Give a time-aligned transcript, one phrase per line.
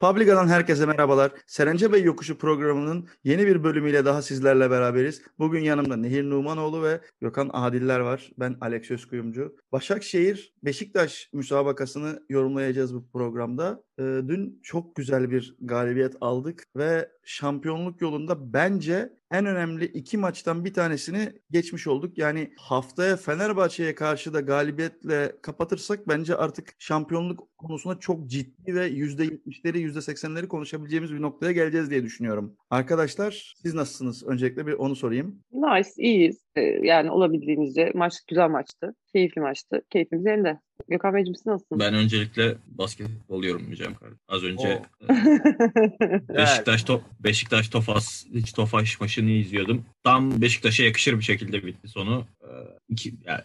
[0.00, 1.32] Publica'dan herkese merhabalar.
[1.46, 5.22] Serence Bey Yokuşu programının yeni bir bölümüyle daha sizlerle beraberiz.
[5.38, 8.30] Bugün yanımda Nehir Numanoğlu ve Gökhan Adiller var.
[8.38, 9.56] Ben Alex Özkuyumcu.
[9.72, 13.82] Başakşehir Beşiktaş müsabakasını yorumlayacağız bu programda.
[14.00, 20.74] Dün çok güzel bir galibiyet aldık ve şampiyonluk yolunda bence en önemli iki maçtan bir
[20.74, 22.18] tanesini geçmiş olduk.
[22.18, 29.76] Yani haftaya Fenerbahçe'ye karşı da galibiyetle kapatırsak bence artık şampiyonluk konusunda çok ciddi ve %70'leri
[29.76, 32.56] %80'leri konuşabileceğimiz bir noktaya geleceğiz diye düşünüyorum.
[32.70, 34.26] Arkadaşlar siz nasılsınız?
[34.26, 35.42] Öncelikle bir onu sorayım.
[35.52, 36.44] Nice, iyiyiz.
[36.82, 38.94] Yani olabildiğinizce maç güzel maçtı.
[39.14, 39.82] Keyifli maçtı.
[39.90, 40.60] Keyfimiz yerinde.
[40.88, 41.80] Gökhan Beyciğim siz nasılsınız?
[41.80, 44.20] Ben öncelikle basketbol yorumlayacağım kardeşim.
[44.28, 45.08] Az önce e,
[46.36, 49.84] Beşiktaş top Beşiktaş Tofas hiç Tofaş maçını izliyordum.
[50.04, 52.26] Tam Beşiktaş'a yakışır bir şekilde bitti sonu.
[52.42, 52.46] Ee,
[52.88, 53.42] iki, yani,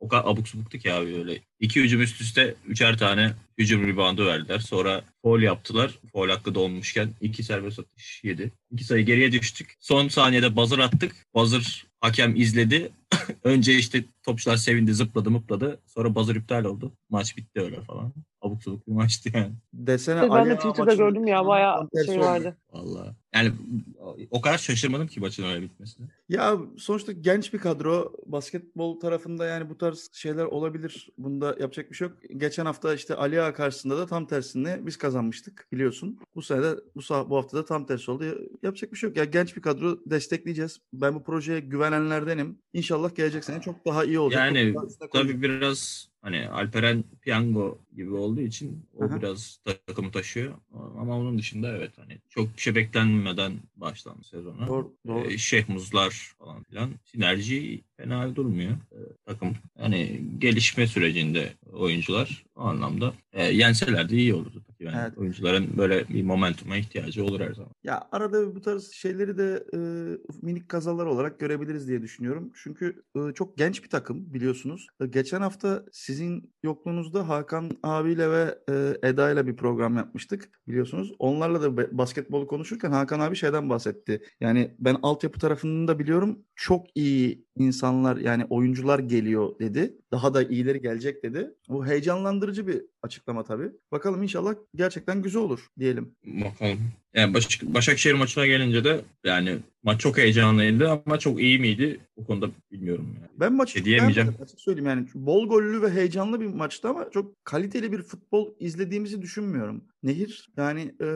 [0.00, 1.40] o kadar abuk subuktu ki abi öyle.
[1.60, 4.58] İki hücum üst üste üçer tane hücum reboundu verdiler.
[4.58, 5.98] Sonra foul yaptılar.
[6.12, 8.52] Foul hakkı dolmuşken iki serbest atış yedi.
[8.70, 9.74] İki sayı geriye düştük.
[9.80, 11.16] Son saniyede buzzer attık.
[11.34, 12.92] Buzzer hakem izledi.
[13.44, 15.80] Önce işte topçular sevindi, zıpladı, mıpladı.
[15.86, 16.92] Sonra buzzer iptal oldu.
[17.10, 18.12] Maç bitti öyle falan.
[18.46, 19.52] Abuk sabuk bir maçtı yani.
[19.72, 22.56] Desene ben Ali de Twitter'da gördüm ya bayağı şey vardı.
[22.72, 23.10] Vallahi.
[23.34, 23.52] Yani
[24.30, 26.06] o kadar şaşırmadım ki maçın öyle bitmesine.
[26.28, 28.12] Ya sonuçta genç bir kadro.
[28.26, 31.10] Basketbol tarafında yani bu tarz şeyler olabilir.
[31.18, 32.16] Bunda yapacak bir şey yok.
[32.36, 36.18] Geçen hafta işte Ali Ağa karşısında da tam tersinde biz kazanmıştık biliyorsun.
[36.34, 38.24] Bu sene de bu, sa- bu hafta da tam tersi oldu.
[38.24, 39.16] Ya- Yapacak bir şey yok.
[39.16, 40.78] Ya genç bir kadro destekleyeceğiz.
[40.92, 42.58] Ben bu projeye güvenenlerdenim.
[42.72, 44.54] İnşallah gelecek sene çok daha iyi olacak.
[44.54, 44.74] Yani
[45.12, 49.16] tabii biraz hani Alperen piyango gibi olduğu için o Aha.
[49.16, 50.54] biraz takımı taşıyor.
[51.00, 54.66] Ama onun dışında evet hani çok bir şey beklenmeden başlandı sezona.
[54.66, 55.30] Doğru, doğru.
[55.30, 56.90] Ee, Şeyh Muzlar falan filan.
[57.04, 58.70] Sinerji fena durmuyor.
[58.70, 63.14] Ee, takım yani gelişme sürecinde oyuncular o anlamda.
[63.32, 64.65] E, yenseler de iyi olurdu.
[64.86, 65.18] Yani Evet.
[65.18, 67.70] oyuncuların böyle bir momentuma ihtiyacı olur her zaman.
[67.84, 69.78] Ya arada bu tarz şeyleri de e,
[70.42, 72.52] minik kazalar olarak görebiliriz diye düşünüyorum.
[72.54, 74.86] Çünkü e, çok genç bir takım biliyorsunuz.
[75.00, 81.12] E, geçen hafta sizin yokluğunuzda Hakan abiyle ve e, Eda ile bir program yapmıştık biliyorsunuz.
[81.18, 84.22] Onlarla da basketbolu konuşurken Hakan abi şeyden bahsetti.
[84.40, 86.38] Yani ben altyapı tarafını da biliyorum.
[86.54, 89.96] Çok iyi insanlar yani oyuncular geliyor dedi.
[90.12, 91.50] Daha da iyileri gelecek dedi.
[91.68, 93.72] Bu heyecanlandırıcı bir açıklama tabii.
[93.92, 96.14] Bakalım inşallah gerçekten güzel olur diyelim.
[96.24, 96.78] Bakalım.
[97.14, 102.00] Yani Baş- Başakşehir maçına gelince de yani maç çok heyecanlıydı ama çok iyi miydi?
[102.16, 103.30] O konuda bilmiyorum yani.
[103.40, 104.34] Ben maçı şey diyemeyeceğim.
[104.42, 109.22] açık söyleyeyim yani bol gollü ve heyecanlı bir maçtı ama çok kaliteli bir futbol izlediğimizi
[109.22, 109.84] düşünmüyorum.
[110.02, 111.06] Nehir yani eee,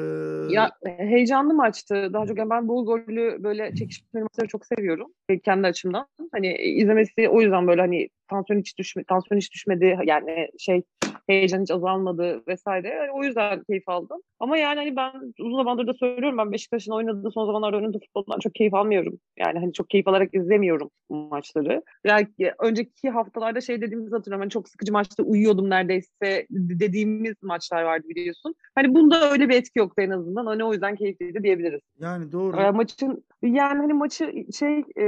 [0.50, 2.10] Ya heyecanlı maçtı.
[2.12, 5.12] Daha çok yani ben bol gollü böyle çekişmeli maçları çok seviyorum.
[5.28, 6.06] E, Kendi açımdan.
[6.32, 9.98] Hani izlemesi o yüzden böyle hani tansiyon hiç düşme, tansiyon hiç düşmedi.
[10.06, 10.82] Yani şey
[11.30, 12.88] heyecan hiç azalmadı vesaire.
[12.88, 14.20] Yani o yüzden keyif aldım.
[14.40, 18.38] Ama yani hani ben uzun zamandır da söylüyorum ben Beşiktaş'ın oynadığı son zamanlarda oynadığı futboldan
[18.38, 19.18] çok keyif almıyorum.
[19.38, 21.82] Yani hani çok keyif alarak izlemiyorum maçları.
[22.04, 22.26] Yani
[22.58, 24.42] önceki haftalarda şey dediğimizi hatırlıyorum.
[24.42, 28.54] Hani çok sıkıcı maçta uyuyordum neredeyse dediğimiz maçlar vardı biliyorsun.
[28.74, 30.46] Hani bunda öyle bir etki yoktu en azından.
[30.46, 31.80] Hani o yüzden keyifliydi diyebiliriz.
[32.00, 32.56] yani doğru.
[32.56, 35.04] E, maçın yani hani maçı şey e,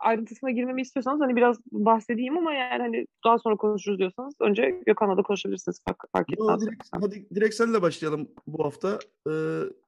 [0.00, 4.82] ayrıntısına girmemi istiyorsanız hani biraz bahsedeyim ama yani hani daha sonra konuşuruz diyorsanız önce
[5.16, 6.60] Da konuşabilirsiniz fark, fark etmez.
[6.60, 8.98] direkt, hadi direkt seninle başlayalım bu hafta.
[9.26, 9.32] Eee,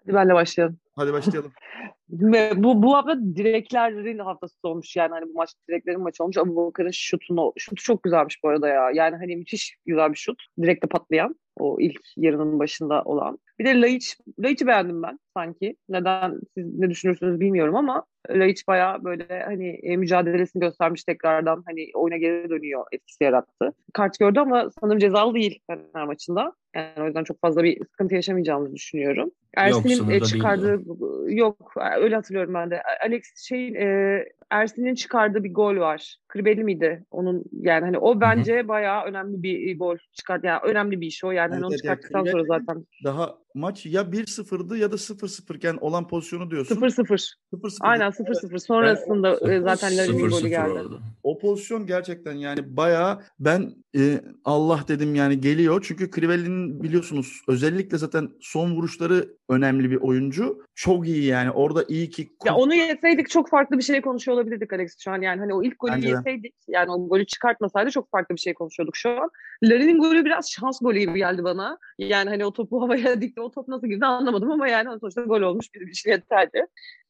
[0.04, 0.78] Hadi benle başlayalım.
[0.96, 1.52] hadi başlayalım.
[2.10, 6.36] Ve bu bu hafta direklerin haftası olmuş yani hani bu maç direklerin maçı olmuş.
[6.36, 8.90] Abu Bakar'ın şutunu şutu çok güzelmiş bu arada ya.
[8.94, 10.42] Yani hani müthiş güzel bir şut.
[10.62, 13.38] Direkte patlayan o ilk yarının başında olan.
[13.58, 15.76] Bir de Laiç, Laiç'i beğendim ben sanki.
[15.88, 21.86] Neden siz ne düşünürsünüz bilmiyorum ama Laiç bayağı böyle hani e, mücadelesini göstermiş tekrardan hani
[21.94, 23.72] oyuna geri dönüyor etkisi yarattı.
[23.92, 26.52] Kart gördü ama sanırım cezalı değil Fener maçında.
[26.76, 29.30] Yani o yüzden çok fazla bir sıkıntı yaşamayacağımızı düşünüyorum.
[29.56, 30.82] Ersin'in sınırda e, çıkardığı
[31.26, 32.82] yok öyle hatırlıyorum ben de.
[33.04, 36.16] Alex şey e, Ersin'in çıkardığı bir gol var.
[36.28, 37.04] Kribeli miydi?
[37.10, 40.46] Onun yani hani o bence bayağı önemli bir e, gol çıkarttı.
[40.46, 41.30] Yani önemli bir iş o.
[41.30, 45.56] Yani hani Evet, onu evet, çıkarttıktan sonra zaten Daha maç ya 1-0'dı ya da 0-0
[45.56, 46.76] iken olan pozisyonu diyorsun.
[46.76, 47.34] 0-0.
[47.52, 47.76] 0-0.
[47.80, 48.58] Aynen 0-0.
[48.58, 50.70] Sonrasında e, zaten Larin'in golü 0-0 geldi.
[50.70, 50.96] orada.
[51.22, 55.84] O pozisyon gerçekten yani bayağı ben e, Allah dedim yani geliyor.
[55.88, 60.64] Çünkü Crivelli'nin biliyorsunuz özellikle zaten son vuruşları önemli bir oyuncu.
[60.74, 64.72] Çok iyi yani orada iyi ki Ya onu yeseydik çok farklı bir şey konuşuyor olabilirdik
[64.72, 65.20] Alex şu an.
[65.20, 68.54] Yani hani o ilk golü Bence yeseydik yani o golü çıkartmasaydı çok farklı bir şey
[68.54, 69.30] konuşuyorduk şu an.
[69.64, 71.78] Larin'in golü biraz şans golü gibi geldi bana.
[71.98, 73.40] Yani hani o topu havaya dikti.
[73.40, 76.66] O top nasıl girdi anlamadım ama yani sonuçta gol olmuş bir, bir şey yeterli.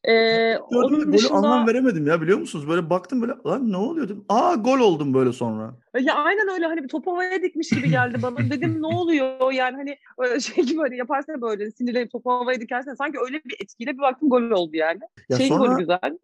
[0.08, 1.34] Ee, Gördüm golü dışında...
[1.34, 2.68] anlam veremedim ya biliyor musunuz?
[2.68, 4.24] Böyle baktım böyle lan ne oluyor dedim.
[4.28, 5.76] Aa gol oldum böyle sonra.
[6.00, 8.36] Ya aynen öyle hani bir topu havaya dikmiş gibi geldi bana.
[8.50, 9.96] Dedim ne oluyor yani hani
[10.42, 14.28] şey gibi hani yaparsa böyle sinirlenip topu havaya dikersen sanki öyle bir etkiyle bir baktım
[14.30, 15.00] gol oldu yani.
[15.28, 16.18] Ya Şeyin sonra golü güzel.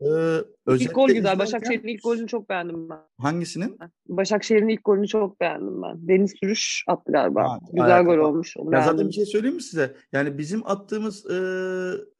[0.68, 1.38] e, İlk gol güzel.
[1.38, 2.98] Başakşehir'in ilk golünü çok beğendim ben.
[3.18, 3.78] Hangisinin?
[4.08, 6.08] Başakşehir'in ilk golünü çok beğendim ben.
[6.08, 7.42] Deniz Sürüş attı galiba.
[7.50, 8.56] Ha, güzel ayağa gol olmuş.
[8.56, 9.08] Onu Ya zaten beğendim.
[9.08, 9.94] bir şey söyleyeyim mi size?
[10.12, 11.36] Yani bizim attığımız e,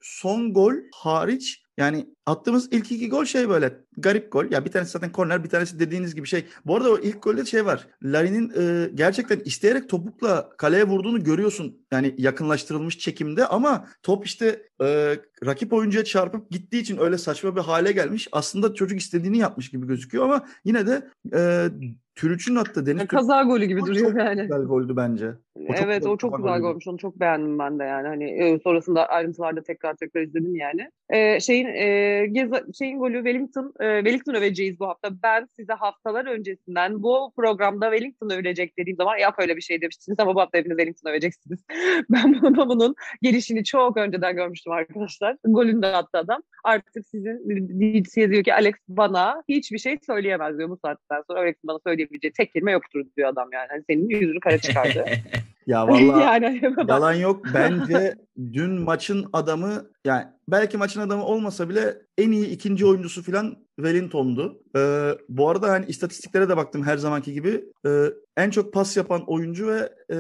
[0.01, 4.51] son gol hariç yani attığımız ilk iki gol şey böyle garip gol.
[4.51, 6.45] Ya bir tanesi zaten korner bir tanesi dediğiniz gibi şey.
[6.67, 7.87] Bu arada o ilk golde şey var.
[8.03, 11.87] Larin'in e, gerçekten isteyerek topukla kaleye vurduğunu görüyorsun.
[11.93, 15.17] Yani yakınlaştırılmış çekimde ama top işte e,
[15.47, 18.29] rakip oyuncuya çarpıp gittiği için öyle saçma bir hale gelmiş.
[18.33, 21.69] Aslında çocuk istediğini yapmış gibi gözüküyor ama yine de e,
[22.15, 24.43] Türüç'ün attığı Deniz Türüç kaza golü gibi çok duruyor yani.
[24.43, 25.31] güzel goldü bence.
[25.57, 26.89] O çok evet güzel o çok güzel olmuş.
[26.89, 28.09] Onu çok beğendim ben de yani.
[28.09, 30.91] Hani e, sonrasında ayrıntılarda tekrar tekrar izledim yani.
[31.11, 31.87] E, şeyin e,
[32.33, 35.23] Geza, şeyin golü Wellington e, Wellington öveceğiz bu hafta.
[35.23, 40.21] Ben size haftalar öncesinden bu programda Wellington övülecek dediğim zaman yap öyle bir şey demiştiniz
[40.21, 41.65] ama bu hafta hepiniz Wellington öveceksiniz.
[42.11, 45.37] ben bunu, bunun gelişini çok önceden görmüştüm arkadaşlar.
[45.45, 46.43] Golünü de attı adam.
[46.65, 47.39] Artık sizin
[47.81, 51.41] DC'ye diyor ki Alex bana hiçbir şey söyleyemez diyor bu saatten sonra.
[51.41, 53.67] Alex'in bana söyleyebileceği tek kelime yoktur diyor adam yani.
[53.71, 55.05] Hani senin yüzünü kara çıkardı.
[55.67, 57.45] Ya vallahi yani Yalan yok.
[57.55, 58.15] Bence
[58.53, 64.63] dün maçın adamı yani belki maçın adamı olmasa bile en iyi ikinci oyuncusu falan Wellington'du.
[64.77, 67.65] Ee, bu arada hani istatistiklere de baktım her zamanki gibi.
[67.87, 68.07] Ee,
[68.37, 70.19] en çok pas yapan oyuncu ve e,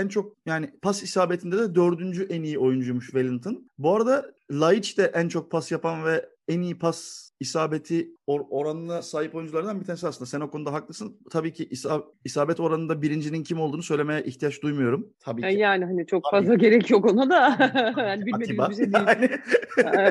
[0.00, 3.70] en çok yani pas isabetinde de dördüncü en iyi oyuncuymuş Wellington.
[3.78, 9.02] Bu arada Laiç de en çok pas yapan ve en iyi pas isabeti or- oranına
[9.02, 10.26] sahip oyunculardan bir tanesi aslında.
[10.26, 11.16] Sen o konuda haklısın.
[11.30, 15.08] Tabii ki isa- isabet oranında birincinin kim olduğunu söylemeye ihtiyaç duymuyorum.
[15.20, 15.58] Tabii ki.
[15.58, 16.40] yani hani çok Tabii.
[16.40, 17.56] fazla gerek yok ona da.
[18.02, 18.70] yani bilmediğimiz Atiba.
[18.70, 19.04] bir şey değil.
[19.06, 19.30] Yani,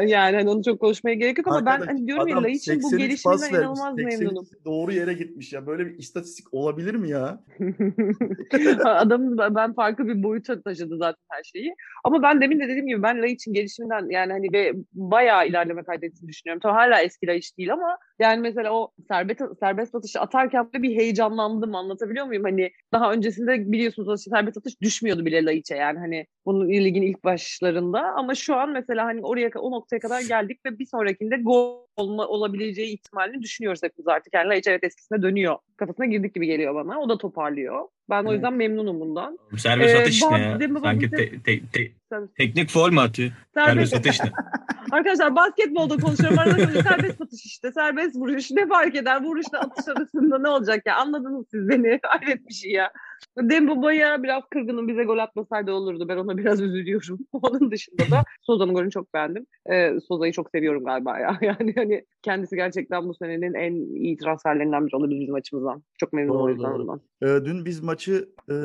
[0.04, 2.44] Ee, yani hani onu çok konuşmaya gerek yok ama ben arkadaş, hani diyorum ya adam
[2.44, 4.48] Laiç'in bu 83 pas gelişiminden inanılmaz 83 memnunum.
[4.66, 5.68] Doğru yere gitmiş ya.
[5.68, 7.44] Böyle bir istatistik olabilir mi ya?
[8.86, 11.76] Adamın ben farklı bir boyuta taşıdı zaten her şeyi.
[12.04, 15.84] Ama ben demin de dediğim gibi ben Laiç'in gelişiminden yani hani ve bayağı ilerleme
[16.28, 16.60] düşünüyorum.
[16.64, 21.76] Tabii hala eski Laiç değil ama yani mesela o serbest, serbest atışı atarken bir heyecanlandım
[21.76, 22.44] anlatabiliyor muyum?
[22.44, 27.24] Hani daha öncesinde biliyorsunuz o serbest atış düşmüyordu bile Laiç'e yani hani bunun ligin ilk
[27.24, 31.85] başlarında ama şu an mesela hani oraya o noktaya kadar geldik ve bir sonrakinde gol
[31.98, 34.34] olma, olabileceği ihtimalini düşünüyoruz hepimiz artık.
[34.34, 35.56] Yani Laiç evet eskisine dönüyor.
[35.78, 37.00] Kafasına girdik gibi geliyor bana.
[37.00, 37.88] O da toparlıyor.
[38.10, 39.40] Ben o yüzden memnunum bundan.
[39.58, 40.60] Serbest Ee, atış ne ya?
[40.84, 43.32] Sanki te- te- te- Serbest- teknik foul mu atıyor?
[43.54, 44.32] Serbest atış ne?
[44.92, 46.40] Arkadaşlar basketbolda konuşuyorum.
[46.40, 47.72] Arada serbest atış işte.
[47.72, 48.52] Serbest vuruş.
[48.52, 49.24] Ne fark eder?
[49.24, 50.96] Vuruşla atış arasında ne olacak ya?
[50.96, 52.00] Anladınız siz beni.
[52.04, 52.92] Hayret bir şey ya.
[53.38, 54.88] Dembaba'ya biraz kırgınım.
[54.88, 56.08] Bize gol atmasaydı olurdu.
[56.08, 57.20] Ben ona biraz üzülüyorum.
[57.34, 59.46] Onun dışında da Soza'nın golünü çok beğendim.
[59.72, 61.38] Ee, Soza'yı çok seviyorum galiba ya.
[61.46, 65.84] Yani hani kendisi gerçekten bu senenin en iyi transferlerinden biri olabilir bizim açımızdan.
[65.98, 67.02] Çok memnunum o yüzden ondan.
[67.22, 68.56] Ee, dün biz maçı e,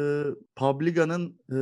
[0.57, 1.59] Publica'nın e,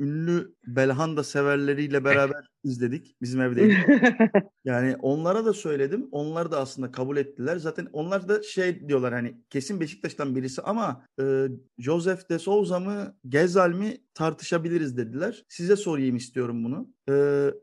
[0.00, 3.16] ünlü Belhanda severleriyle beraber izledik.
[3.22, 3.78] Bizim evdeydik.
[4.64, 6.08] Yani onlara da söyledim.
[6.12, 7.56] Onlar da aslında kabul ettiler.
[7.56, 11.46] Zaten onlar da şey diyorlar hani kesin Beşiktaş'tan birisi ama e,
[11.78, 15.44] Joseph de Souza mı Gezal mi tartışabiliriz dediler.
[15.48, 16.88] Size sorayım istiyorum bunu.
[17.10, 17.14] E,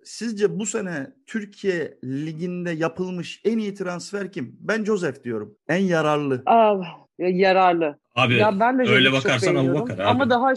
[0.04, 4.58] sizce bu sene Türkiye Ligi'nde yapılmış en iyi transfer kim?
[4.60, 5.56] Ben Joseph diyorum.
[5.68, 6.44] En yararlı.
[6.46, 6.76] Aa,
[7.20, 8.00] ya- yararlı.
[8.20, 9.82] Abi Ya ben de öyle bakarsan beğeniyorum.
[9.82, 10.04] Abubakar abi.
[10.04, 10.54] Ama daha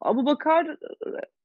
[0.00, 0.76] Abubakar e,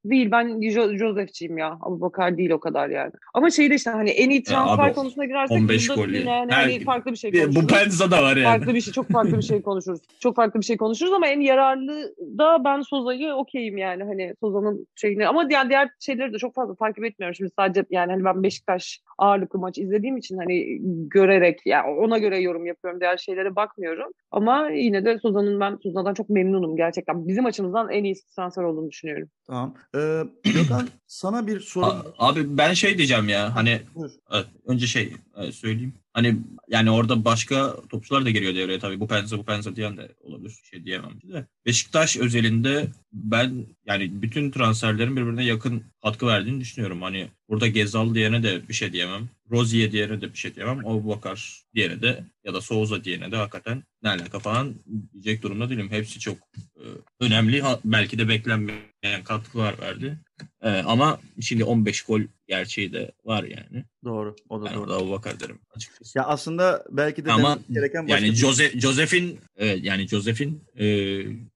[0.04, 0.30] değil.
[0.30, 1.78] Ben Jo- Josef'ciyim ya.
[1.80, 3.12] Abubakar değil o kadar yani.
[3.34, 6.52] Ama şey de işte hani en iyi transfer abi, konusuna girersek 15 burada gol yani
[6.52, 7.56] hani farklı bir şey konuşuruz.
[7.56, 8.58] bu Penza da var yani.
[8.58, 10.00] Farklı bir şey, çok farklı bir şey konuşuruz.
[10.20, 14.86] Çok farklı bir şey konuşuruz ama en yararlı da ben Soza'yı okeyim yani hani Soza'nın
[14.94, 17.34] şeyini ama diğer diğer şeyleri de çok fazla takip etmiyorum.
[17.34, 22.40] Şimdi sadece yani hani ben Beşiktaş ağırlıklı maç izlediğim için hani görerek yani ona göre
[22.40, 23.00] yorum yapıyorum.
[23.00, 24.12] Diğer şeylere bakmıyorum.
[24.30, 27.28] Ama yine de Soza'nın ben Soza'dan çok memnunum gerçekten.
[27.28, 29.28] Bizim açımızdan en iyi transfer olduğunu düşünüyorum.
[29.46, 29.74] Tamam.
[29.94, 30.22] Ee,
[30.54, 31.88] Gökhan sana bir sorum
[32.18, 32.28] A-.
[32.28, 34.10] Abi ben şey diyeceğim ya hani Buyur.
[34.32, 35.94] Evet, önce şey e, söyleyeyim.
[36.14, 36.36] Hani
[36.68, 39.00] yani orada başka topçular da geliyor devreye tabii.
[39.00, 40.54] Bu penza bu penza diyen de olabilir.
[40.70, 41.20] Şey diyemem.
[41.22, 41.46] De.
[41.66, 47.02] Beşiktaş özelinde ben yani bütün transferlerin birbirine yakın katkı verdiğini düşünüyorum.
[47.02, 49.28] Hani burada Gezal diyene de bir şey diyemem.
[49.50, 50.86] Rozier diyene de bir şey diyemem.
[50.86, 54.74] Abubakar diyene de ya da Souza diyene de hakikaten ne alaka falan
[55.12, 55.90] diyecek durumda değilim.
[55.90, 56.38] Hepsi çok
[56.76, 56.84] e,
[57.20, 57.60] önemli.
[57.60, 58.80] Ha, belki de beklenmeyen
[59.24, 60.18] katkılar verdi.
[60.62, 63.84] Ee, ama şimdi 15 gol gerçeği de var yani.
[64.04, 64.36] Doğru.
[64.48, 64.80] O da Ben doğru.
[64.82, 66.18] orada Abubakar derim açıkçası.
[66.18, 70.86] Ya aslında belki de Ama gereken başka yani bir- Jose, Josef'in evet, yani Josef'in e,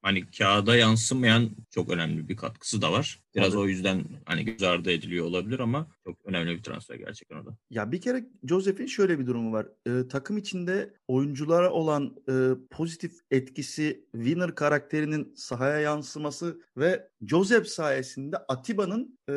[0.03, 3.19] hani kağıda yansımayan çok önemli bir katkısı da var.
[3.39, 3.63] Biraz Tabii.
[3.63, 7.57] o yüzden hani göz ardı ediliyor olabilir ama çok önemli bir transfer gerçekten o da.
[7.71, 9.67] Ya bir kere Joseph'in şöyle bir durumu var.
[9.87, 12.33] Ee, takım içinde oyunculara olan e,
[12.71, 19.33] pozitif etkisi, Winner karakterinin sahaya yansıması ve Joseph sayesinde Atiba'nın e,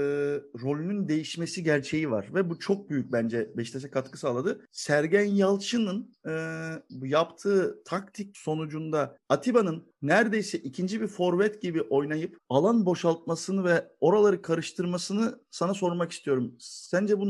[0.61, 2.29] rolünün değişmesi gerçeği var.
[2.33, 4.67] Ve bu çok büyük bence Beşiktaş'a katkı sağladı.
[4.71, 6.31] Sergen Yalçın'ın e,
[6.89, 14.41] bu yaptığı taktik sonucunda Atiba'nın neredeyse ikinci bir forvet gibi oynayıp alan boşaltmasını ve oraları
[14.41, 16.55] karıştırmasını sana sormak istiyorum.
[16.59, 17.27] Sence bu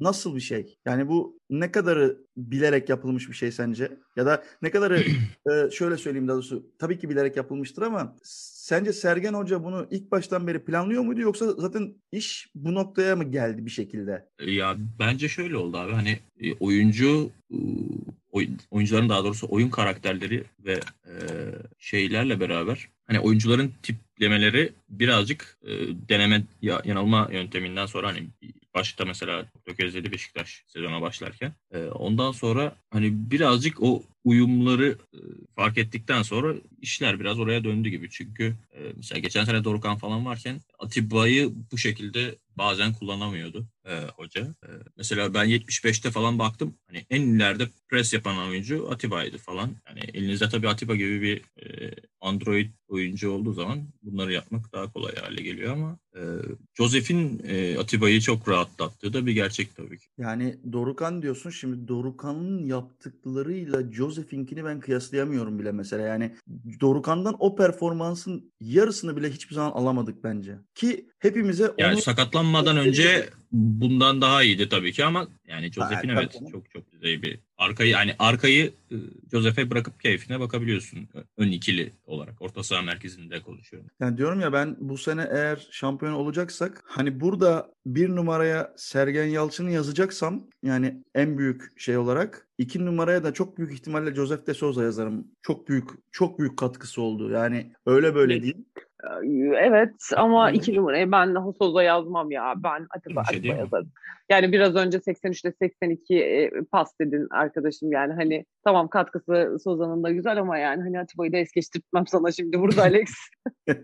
[0.00, 0.78] nasıl bir şey?
[0.86, 3.92] Yani bu ne kadarı bilerek yapılmış bir şey sence?
[4.16, 5.04] Ya da ne kadarı
[5.50, 10.10] e, şöyle söyleyeyim daha doğrusu tabii ki bilerek yapılmıştır ama sence Sergen Hoca bunu ilk
[10.10, 14.28] baştan beri planlıyor muydu yoksa zaten iş bu noktaya mı geldi bir şekilde?
[14.46, 17.30] Ya bence şöyle oldu abi hani e, oyuncu
[18.32, 20.72] oy- oyuncuların daha doğrusu oyun karakterleri ve
[21.06, 21.12] e,
[21.78, 23.72] şeylerle beraber hani oyuncuların
[24.14, 25.70] tiplemeleri birazcık e,
[26.08, 28.28] deneme ya- yanılma yönteminden sonra hani
[28.74, 35.18] başta mesela Tökezledi Beşiktaş sezona başlarken e, ondan sonra hani birazcık o uyumları e,
[35.56, 38.10] fark ettikten sonra işler biraz oraya döndü gibi.
[38.10, 44.40] Çünkü e, mesela geçen sene Dorukhan falan varken Atiba'yı bu şekilde bazen kullanamıyordu e, hoca.
[44.40, 46.74] E, mesela ben 75'te falan baktım.
[46.86, 49.70] Hani en ileride pres yapan oyuncu Atiba'ydı falan.
[49.88, 51.90] Yani elinizde tabii Atiba gibi bir e,
[52.24, 56.20] Android oyuncu olduğu zaman bunları yapmak daha kolay hale geliyor ama e,
[56.74, 60.06] Josef'in e, Atiba'yı çok rahatlattığı da bir gerçek tabii ki.
[60.18, 66.06] Yani Dorukan diyorsun şimdi Dorukan'ın yaptıklarıyla Joseph'inkini ben kıyaslayamıyorum bile mesela.
[66.06, 66.34] Yani
[66.80, 70.58] Dorukan'dan o performansın yarısını bile hiçbir zaman alamadık bence.
[70.74, 76.12] Ki hepimize Yani onu sakatlanmadan önce bundan daha iyiydi tabii ki ama yani Josef'in tabii
[76.12, 76.52] evet canım.
[76.52, 78.96] çok çok düzey bir arkayı yani arkayı e,
[79.30, 82.42] Josef'e bırakıp keyfine bakabiliyorsun ön ikili olarak.
[82.42, 83.90] Orta saha merkezinde konuşuyorum.
[84.00, 89.70] Yani diyorum ya ben bu sene eğer şampiyon olacaksak hani burada bir numaraya Sergen Yalçın'ı
[89.70, 94.82] yazacaksam yani en büyük şey olarak iki numaraya da çok büyük ihtimalle Joseph de Souza
[94.82, 95.28] yazarım.
[95.42, 97.30] Çok büyük çok büyük katkısı oldu.
[97.30, 98.64] Yani öyle böyle değil.
[99.58, 100.54] Evet ama Hı.
[100.54, 102.54] iki numarayı ben Hosoz'a yazmam ya.
[102.56, 103.88] Ben Atiba, şey Atiba yazarım.
[104.30, 110.10] Yani biraz önce 83'te 82 e, pas dedin arkadaşım yani hani tamam katkısı Soza'nın da
[110.10, 113.10] güzel ama yani hani Atiba'yı da es geçtirtmem sana şimdi burada Alex.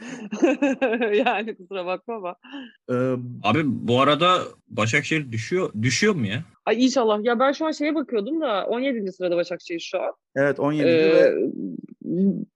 [1.26, 2.36] yani kusura bakma ama.
[2.90, 4.38] Ee, Abi bu arada
[4.68, 6.44] Başakşehir düşüyor düşüyor mu ya?
[6.66, 7.24] Ay inşallah.
[7.24, 9.12] Ya ben şu an şeye bakıyordum da 17.
[9.12, 10.12] sırada Başakşehir şu an.
[10.36, 10.88] evet 17.
[10.88, 11.34] Ee, ve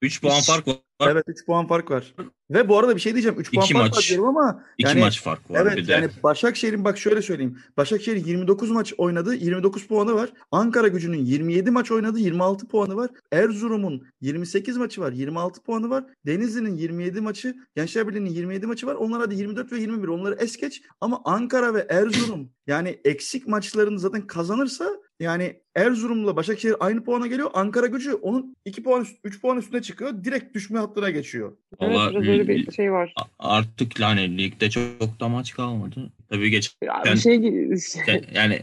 [0.02, 0.76] 3 puan fark var.
[1.00, 2.14] evet 3 puan fark var.
[2.50, 3.40] Ve bu arada bir şey diyeceğim.
[3.40, 3.96] 3 puan fark maç.
[3.96, 5.92] var diyorum ama 2 yani- maç fark var Evet bir de.
[5.92, 7.58] yani Başakşehir'in bak şöyle söyleyeyim.
[7.76, 9.34] Başakşehir 29 maç oynadı.
[9.34, 10.32] 29 puanı var.
[10.50, 12.18] Ankara gücünün 27 maç oynadı.
[12.18, 13.10] 26 puanı var.
[13.32, 15.12] Erzurum'un 28 maçı var.
[15.12, 16.04] 26 puanı var.
[16.26, 17.54] Denizli'nin 27 maçı.
[17.76, 18.94] Gençler Birliği'nin 27 maçı var.
[18.94, 20.08] Onlar hadi 24 ve 21.
[20.08, 20.82] Onları es geç.
[21.00, 24.90] Ama Ankara ve Erzurum yani eksik maçlarını zaten kazanırsa
[25.20, 27.50] yani Erzurum'la Başakşehir aynı puana geliyor.
[27.54, 30.24] Ankara gücü onun 2 puan 3 puan üstüne çıkıyor.
[30.24, 31.56] Direkt düşme hattına geçiyor.
[31.80, 33.14] evet Vallahi biraz öyle bir şey var.
[33.38, 36.12] artık hani ligde çok da maç kalmadı.
[36.30, 37.36] Tabii geç Ya Ben- bir şey
[38.34, 38.60] yani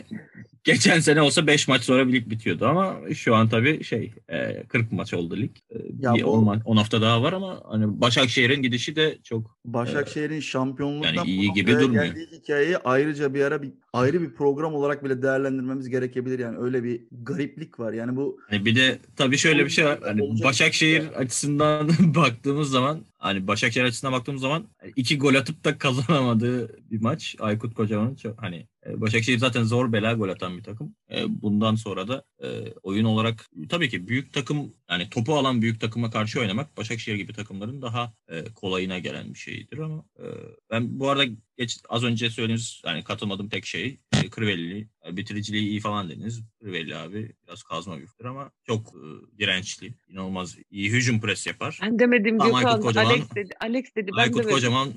[0.63, 4.63] geçen sene olsa 5 maç sonra bir lig bitiyordu ama şu an tabii şey e,
[4.67, 5.51] 40 maç oldu lig.
[5.69, 9.17] E, Ya bir bu- 10, ma- 10 hafta daha var ama hani Başakşehir'in gidişi de
[9.23, 12.03] çok Başakşehir'in şampiyonluktan yani bu iyi gibi durmuyor.
[12.05, 16.83] geldiği hikayeyi ayrıca bir ara bir ayrı bir program olarak bile değerlendirmemiz gerekebilir yani öyle
[16.83, 17.93] bir gariplik var.
[17.93, 19.99] Yani bu Hani bir de tabii şöyle bir şey var.
[20.03, 21.15] Hani Başakşehir bir şey.
[21.15, 27.35] açısından baktığımız zaman hani Başakşehir açısından baktığımız zaman iki gol atıp da kazanamadığı bir maç.
[27.39, 30.95] Aykut Kocaman'ın çok hani e, Başakşehir zaten zor bela gol atan bir takım.
[31.11, 32.47] E, Bundan sonra da e,
[32.83, 37.33] oyun olarak tabii ki büyük takım yani topu alan büyük takıma karşı oynamak Başakşehir gibi
[37.33, 40.25] takımların daha e, kolayına gelen bir şeydir ama e,
[40.71, 41.25] ben bu arada
[41.57, 46.41] geç, az önce söylediğiniz yani katılmadığım tek şey e, Crivelli e, bitiriciliği iyi falan dediniz.
[46.61, 49.93] Crivelli abi biraz kazma büyüktür ama çok e, dirençli.
[50.09, 51.79] inanılmaz iyi hücum pres yapar.
[51.81, 52.81] Ben demedim Gökhan.
[52.81, 53.53] Alex dedi.
[53.59, 54.11] Alex dedi.
[54.17, 54.55] Ben Aykut demedim.
[54.55, 54.93] Kocaman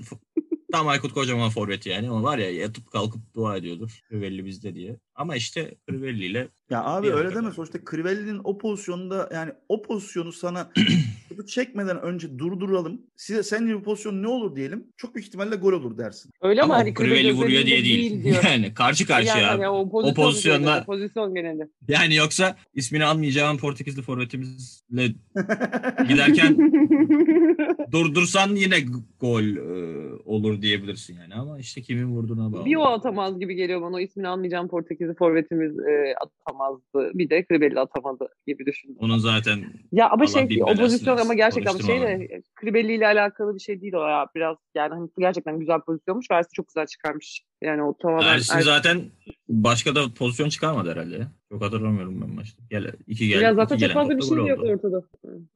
[0.77, 2.11] tam Aykut Kocaman forveti yani.
[2.11, 4.01] O var ya yatıp kalkıp dua ediyordur.
[4.11, 4.97] Crivelli bizde diye.
[5.15, 10.33] Ama işte Crivelli ile ya abi öyle deme sonuçta Crivelli'nin o pozisyonda yani o pozisyonu
[10.33, 10.71] sana
[11.47, 13.03] çekmeden önce durduralım.
[13.17, 14.85] Size sence bu pozisyon ne olur diyelim.
[14.97, 16.31] Çok büyük ihtimalle gol olur dersin.
[16.43, 16.77] Öyle Ama mi?
[16.77, 18.25] o Hani Crivelli vuruyor diye değil.
[18.25, 18.45] diyor.
[18.45, 19.37] Yani karşı karşıya.
[19.39, 21.69] Yani hani o, pozisyon pozisyonla- genelde, pozisyon genelde.
[21.89, 25.07] Yani yoksa ismini almayacağım Portekizli forvetimizle
[26.09, 26.57] giderken
[27.95, 28.77] durdursan yine
[29.21, 32.65] gol e, olur diyebilirsin yani ama işte kimin vurduğuna bağlı.
[32.65, 33.97] bir o atamaz gibi geliyor bana.
[33.97, 37.11] O ismini almayacağım Portekizli forvetimiz e, atamazdı.
[37.15, 38.97] Bir de Crivelli atamadı gibi düşündüm.
[39.01, 43.61] Onun zaten Ya ama şey o pozisyon ama gerçekten şey de Kribelli ile alakalı bir
[43.61, 46.31] şey değil o ya biraz yani hani gerçekten güzel pozisyonmuş.
[46.31, 47.43] Versi çok güzel çıkarmış.
[47.63, 49.03] Yani o tamamen Ersin zaten
[49.49, 51.27] başka da pozisyon çıkarmadı herhalde.
[51.53, 52.63] Çok hatırlamıyorum ben maçta.
[52.71, 55.03] Gel, iki gel, ya zaten iki çok fazla bir şey yok ortada.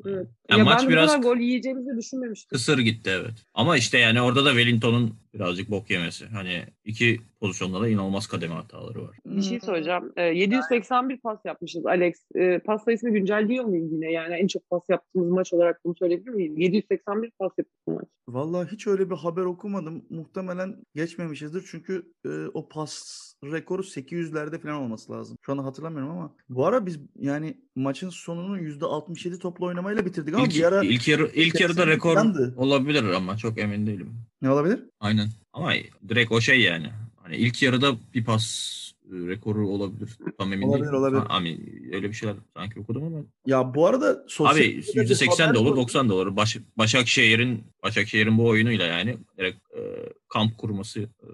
[0.06, 0.26] Evet.
[0.50, 2.48] Ya Ya, maç ben biraz- gol yiyeceğimizi düşünmemiştim.
[2.48, 3.34] Kısır gitti evet.
[3.54, 6.26] Ama işte yani orada da Wellington'un birazcık bok yemesi.
[6.26, 9.16] Hani iki pozisyonda da inanılmaz kademe hataları var.
[9.26, 10.12] Bir şey söyleyeceğim.
[10.16, 12.14] Ee, 781 pas yapmışız Alex.
[12.36, 14.12] Ee, pas sayısını güncelliyor muyuz yine?
[14.12, 16.58] Yani en çok pas yaptığımız maç olarak bunu söyleyebilir miyim?
[16.58, 18.08] 781 pas yaptık bu maç.
[18.28, 20.04] Vallahi hiç öyle bir haber okumadım.
[20.10, 21.64] Muhtemelen geçmemişizdir.
[21.70, 25.36] Çünkü e, o pas rekoru 800'lerde falan olması lazım.
[25.46, 26.34] Şu anda hatırlamıyorum ama.
[26.48, 31.08] Bu ara biz yani maçın sonunu %67 toplu oynamayla bitirdik ama İlk, bir ara ilk,
[31.08, 32.54] yarı, ilk yarıda 80 rekor falandı.
[32.56, 34.14] olabilir ama çok emin değilim.
[34.42, 34.80] ne olabilir?
[35.00, 35.28] Aynen.
[35.52, 35.72] Ama
[36.08, 36.86] direkt o şey yani.
[37.22, 38.44] Hani ilk yarıda bir pas
[39.04, 40.18] e, rekoru olabilir.
[40.38, 40.98] Tam emin Olabilir, değilim.
[40.98, 41.22] olabilir.
[41.28, 41.58] Abi
[41.92, 43.18] öyle bir şeyler sanki okudum ama.
[43.46, 45.82] Ya bu arada sosyal Abi medyada bir %80 de olur, gördüm.
[45.82, 46.36] 90 da olur.
[46.36, 49.82] Baş, Başakşehir'in Başakşehir'in bu oyunuyla yani direkt e,
[50.28, 51.28] kamp kurması e,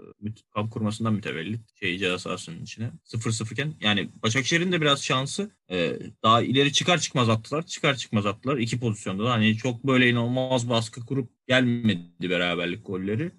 [0.54, 5.98] kamp kurmasından mütevellit şey ceza sahasının içine 0-0 iken yani Başakşehir'in de biraz şansı e,
[6.22, 7.66] daha ileri çıkar çıkmaz attılar.
[7.66, 8.56] Çıkar çıkmaz attılar.
[8.56, 13.32] iki pozisyonda da hani çok böyle inanılmaz baskı kurup gelmedi beraberlik golleri.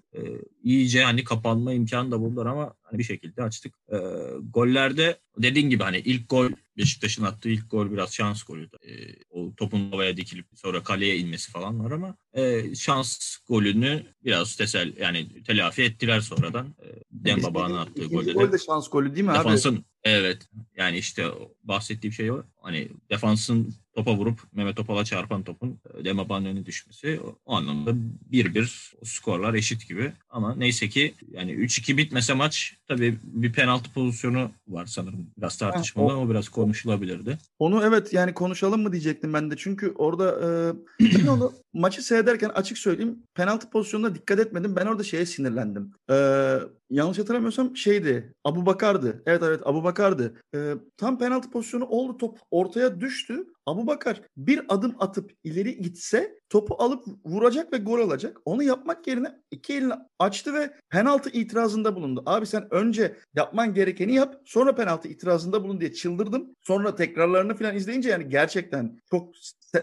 [0.64, 3.76] İyice hani kapanma imkanı da buldular ama hani bir şekilde açtık.
[4.54, 8.78] Gollerde dediğin gibi hani ilk gol Beşiktaş'ın attığı ilk gol biraz şans golüydü.
[8.84, 8.92] E,
[9.30, 14.94] o topun havaya dikilip sonra kaleye inmesi falan var ama e, şans golünü biraz tesel
[14.98, 16.68] yani telafi ettiler sonradan.
[16.68, 19.40] E, Demba Bağ'ın attığı İkinci golde gol de de şans golü değil mi abi?
[19.40, 21.26] defansın evet yani işte
[21.64, 22.44] bahsettiğim şey o.
[22.62, 27.92] Hani defansın topa vurup Mehmet Topal'a çarpan topun Demba Bağ'ın önüne düşmesi o, o anlamda
[28.32, 30.14] 1-1 o skorlar eşit gibi.
[30.30, 35.28] Ama neyse ki yani 3-2 bitmese maç tabii bir penaltı pozisyonu var sanırım.
[35.38, 37.38] Biraz tartışmalı o- ama biraz konuşulabilirdi.
[37.60, 39.56] Onu evet yani konuşalım mı diyecektim ben de.
[39.58, 40.40] Çünkü orada
[41.00, 44.76] e, onu maçı seyrederken açık söyleyeyim penaltı pozisyonuna dikkat etmedim.
[44.76, 45.92] Ben orada şeye sinirlendim.
[46.12, 46.16] E,
[46.90, 48.34] yanlış hatırlamıyorsam şeydi.
[48.44, 49.24] Abu Bakar'dı.
[49.26, 50.34] Evet evet Abu Bakar'dı.
[50.56, 52.18] E, tam penaltı pozisyonu oldu.
[52.18, 53.48] Top ortaya düştü.
[53.66, 58.38] Abu Bakar bir adım atıp ileri gitse topu alıp vuracak ve gol olacak.
[58.46, 62.24] Onu yapmak yerine iki elini açtı ve penaltı itirazında bulundu.
[62.26, 66.56] Abi sen önce yapman gerekeni yap sonra penaltı itirazında bulun diye çıldırdım.
[66.62, 69.36] Sonra tekrarlarını falan izleyince yani gerçekten çok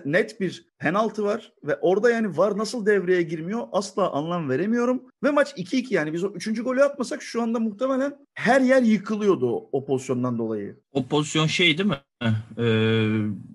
[0.05, 5.03] net bir penaltı var ve orada yani var nasıl devreye girmiyor asla anlam veremiyorum.
[5.25, 6.63] Ve maç 2-2 yani biz o 3.
[6.63, 10.77] golü atmasak şu anda muhtemelen her yer yıkılıyordu o, o pozisyondan dolayı.
[10.93, 12.01] O pozisyon şey değil mi?
[12.59, 12.65] Ee,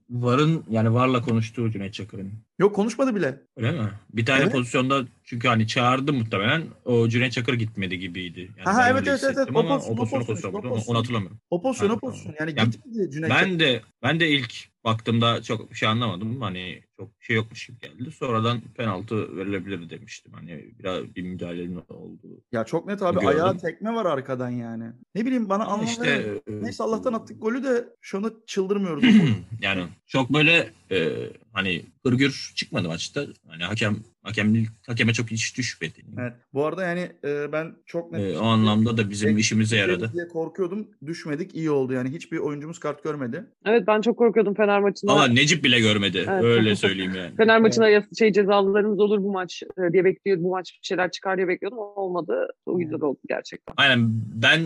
[0.10, 2.32] Var'ın yani Var'la konuştuğu Cüneyt Çakır'ın.
[2.60, 3.42] Yok konuşmadı bile.
[3.58, 3.90] Öyle mi?
[4.14, 4.52] Bir tane Evet.
[4.52, 8.52] pozisyonda çünkü hani çağırdı muhtemelen o Cüneyt Çakır gitmedi gibiydi.
[8.58, 10.70] Yani Aha, evet, evet, evet, hissettim o pozisyon, o pozisyon, o pozisyon, pozisyon, o onu-
[10.70, 10.94] pozisyon.
[10.96, 11.40] onu hatırlamıyorum.
[11.50, 12.36] O pozisyon o pozisyon.
[12.40, 16.42] Yani Ya gitmedi Cüneyt Ben de ben de ilk baktığımda çok bir şey anlamadım.
[16.42, 18.12] Hani çok bir şey yokmuş gibi geldi.
[18.12, 20.34] Sonradan penaltı verilebilir demiştim.
[20.34, 22.42] Hani biraz bir müdahalenin olduğu.
[22.52, 23.28] Ya çok net abi Gördüm.
[23.28, 24.92] ayağa tekme var arkadan yani.
[25.16, 29.04] Ne bileyim bana Ama anlam işte e, Neyse Allah'tan attık golü de şu anda çıldırmıyoruz.
[29.62, 33.26] yani çok böyle e, hani hırgür çıkmadı maçta.
[33.48, 36.06] Hani hakem hakem hakeme çok hiç düşmedi.
[36.20, 36.34] evet.
[36.54, 39.78] Bu arada yani e, ben çok net bir E, o anlamda da bizim Tek- işimize
[39.78, 40.12] yaradı.
[40.14, 40.88] diye korkuyordum.
[41.06, 42.10] Düşmedik iyi oldu yani.
[42.10, 43.46] Hiçbir oyuncumuz kart görmedi.
[43.66, 45.12] Evet ben çok korkuyordum Fener maçında.
[45.12, 46.26] Ama Necip bile görmedi.
[46.30, 46.44] Evet.
[46.44, 47.36] Öyle söyleyeyim yani.
[47.36, 50.44] Fener maçına yas- şey cezalarımız olur bu maç e, diye bekliyordum.
[50.46, 51.80] Bu maç bir şeyler çıkar diye bekliyordum.
[51.80, 52.48] Olmadı.
[52.66, 53.74] O yüzden oldu gerçekten.
[53.78, 54.62] Aynen ben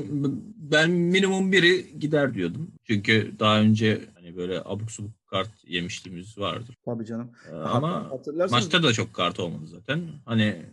[0.57, 2.71] ben minimum biri gider diyordum.
[2.87, 6.75] Çünkü daha önce hani böyle abuk subuk kart yemişliğimiz vardır.
[6.85, 7.31] Tabii canım.
[7.51, 8.11] Ee, Ama
[8.51, 10.01] maçta da çok kart olmadı zaten.
[10.25, 10.65] Hani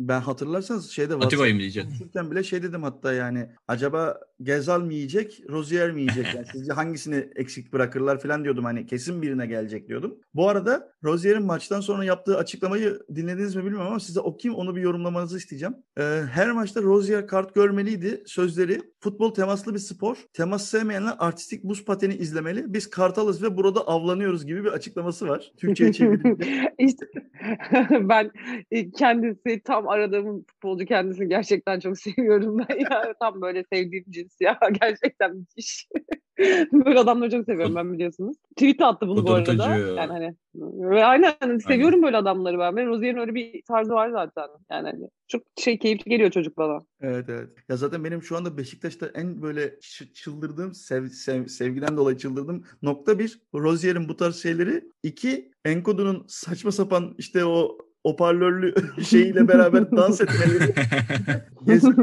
[0.00, 1.90] ben hatırlarsanız şeyde Atiba'yı mı diyeceksin?
[1.90, 6.34] konuşurken bile şey dedim hatta yani acaba Gezal mı yiyecek, Rozier mi yiyecek?
[6.34, 10.18] Yani sizce hangisini eksik bırakırlar falan diyordum hani kesin birine gelecek diyordum.
[10.34, 14.80] Bu arada Rozier'in maçtan sonra yaptığı açıklamayı dinlediniz mi bilmiyorum ama size okuyayım onu bir
[14.80, 15.74] yorumlamanızı isteyeceğim.
[15.98, 18.22] Ee, her maçta Rozier kart görmeliydi.
[18.26, 20.16] Sözleri futbol temaslı bir spor.
[20.32, 22.72] Temas sevmeyenler artistik buz pateni izlemeli.
[22.72, 25.52] Biz kartalız ve burada avlanıyoruz gibi bir açıklaması var.
[25.56, 26.72] Türkçe'ye çevirince.
[26.78, 27.06] işte
[27.90, 28.30] ben
[28.98, 34.58] kendisi tam aradığım futbolcu kendisini gerçekten çok seviyorum ben ya tam böyle sevdiğim cins ya
[34.80, 35.88] gerçekten müthiş.
[36.72, 38.36] Böyle adamları çok seviyorum ben biliyorsunuz.
[38.56, 39.76] Tweet attı bunu bu arada.
[39.76, 42.76] Yani hani ve aynen hani seviyorum böyle adamları ben.
[42.76, 44.44] Ve Rozier'in öyle bir tarzı var zaten.
[44.70, 46.78] Yani hani çok şey keyifli geliyor çocuk bana.
[47.00, 47.48] Evet evet.
[47.68, 49.80] Ya zaten benim şu anda Beşiktaş'ta en böyle
[50.14, 54.84] çıldırdığım, sev, sev- sevgiden dolayı çıldırdığım nokta bir, Rozier'in bu tarz şeyleri.
[55.02, 60.74] iki Enkodu'nun saçma sapan işte o hoparlörlü şeyiyle beraber dans etmeleri.
[61.66, 61.94] Gezel,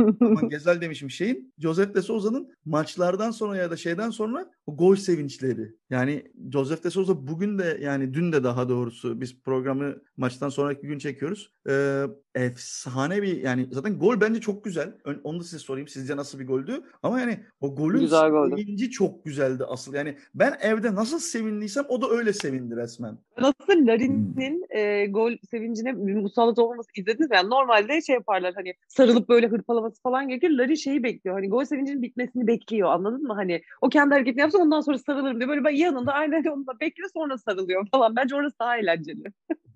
[0.50, 1.54] Gezel demişim şeyin.
[1.58, 5.74] Joseph de Souza'nın maçlardan sonra ya da şeyden sonra o gol sevinçleri.
[5.90, 10.86] Yani Joseph de Souza bugün de yani dün de daha doğrusu biz programı maçtan sonraki
[10.86, 11.52] gün çekiyoruz.
[11.68, 14.94] Ee, efsane bir yani zaten gol bence çok güzel.
[15.24, 15.88] Onu da size sorayım.
[15.88, 16.82] Sizce nasıl bir goldü?
[17.02, 19.94] Ama yani o golün Güzel sevinci çok güzeldi asıl.
[19.94, 23.18] Yani ben evde nasıl sevindiysem o da öyle sevindi resmen.
[23.38, 27.36] Nasıl Larin'in e, gol sevincine musallat olmaması izlediniz mi?
[27.36, 30.50] Yani normalde şey yaparlar hani sarılıp böyle hırpalaması falan gerekir.
[30.50, 31.36] Larin şeyi bekliyor.
[31.36, 33.34] Hani gol sevincinin bitmesini bekliyor anladın mı?
[33.34, 35.50] Hani o kendi hareketini yapsa ondan sonra sarılırım diyor.
[35.50, 38.16] Böyle ben yanında aynen onunla bekliyor sonra sarılıyor falan.
[38.16, 39.24] Bence orası daha eğlenceli.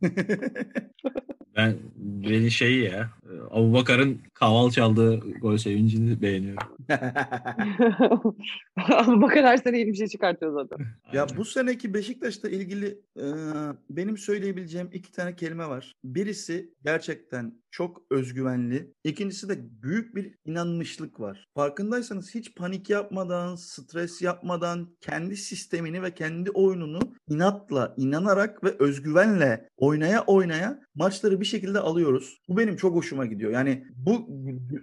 [1.57, 3.11] Ben beni şey ya
[3.51, 6.69] Abu Bakar'ın kaval çaldığı gol sevincini beğeniyorum.
[8.77, 10.87] Ama bakar her sene yeni bir şey çıkartıyor zaten.
[11.13, 13.25] Ya bu seneki Beşiktaş'la ilgili e,
[13.91, 15.93] benim söyleyebileceğim iki tane kelime var.
[16.05, 18.93] Birisi gerçekten çok özgüvenli.
[19.05, 21.45] İkincisi de büyük bir inanmışlık var.
[21.55, 29.69] Farkındaysanız hiç panik yapmadan, stres yapmadan kendi sistemini ve kendi oyununu inatla, inanarak ve özgüvenle
[29.77, 32.39] oynaya oynaya maçları bir şekilde alıyoruz.
[32.49, 33.51] Bu benim çok hoşuma gidiyor.
[33.51, 34.29] Yani bu